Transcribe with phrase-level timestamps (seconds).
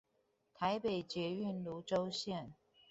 [0.55, 2.53] 臺北捷運蘆洲線